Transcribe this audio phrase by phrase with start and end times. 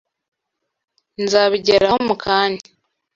[1.23, 2.63] Nzabigeraho mu kanya.